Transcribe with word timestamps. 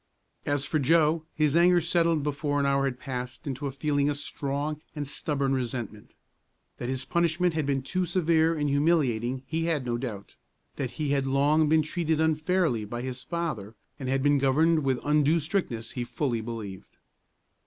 As 0.47 0.65
for 0.65 0.79
Joe, 0.79 1.25
his 1.35 1.55
anger 1.55 1.79
settled 1.79 2.23
before 2.23 2.59
an 2.59 2.65
hour 2.65 2.85
had 2.85 2.97
passed 2.99 3.45
into 3.45 3.67
a 3.67 3.71
feeling 3.71 4.09
of 4.09 4.17
strong 4.17 4.81
and 4.95 5.05
stubborn 5.05 5.53
resentment. 5.53 6.15
That 6.77 6.89
his 6.89 7.05
punishment 7.05 7.53
had 7.53 7.67
been 7.67 7.83
too 7.83 8.07
severe 8.07 8.57
and 8.57 8.67
humiliating 8.67 9.43
he 9.45 9.65
had 9.65 9.85
no 9.85 9.99
doubt. 9.99 10.37
That 10.77 10.89
he 10.97 11.09
had 11.09 11.27
long 11.27 11.69
been 11.69 11.83
treated 11.83 12.19
unfairly 12.19 12.83
by 12.83 13.03
his 13.03 13.21
father 13.21 13.75
and 13.99 14.09
had 14.09 14.23
been 14.23 14.39
governed 14.39 14.79
with 14.83 14.99
undue 15.03 15.39
strictness 15.39 15.91
he 15.91 16.03
fully 16.03 16.41
believed. 16.41 16.97